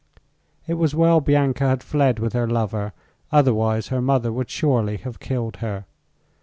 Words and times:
It 0.65 0.79
was 0.79 0.95
well 0.95 1.21
Bianca 1.21 1.67
had 1.69 1.83
fled 1.83 2.17
with 2.17 2.33
her 2.33 2.47
lover; 2.47 2.93
otherwise 3.31 3.89
her 3.89 4.01
mother 4.01 4.31
would 4.33 4.49
surely 4.49 4.97
have 4.97 5.19
killed 5.19 5.57
her. 5.57 5.85